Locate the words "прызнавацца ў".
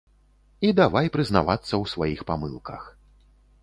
1.17-1.85